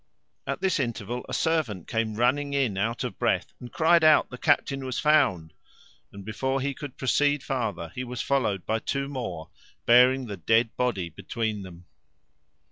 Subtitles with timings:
[0.47, 4.37] At this interval a servant came running in, out of breath, and cried out, The
[4.39, 5.53] captain was found;
[6.11, 9.51] and, before he could proceed farther, he was followed by two more,
[9.85, 11.85] bearing the dead body between them.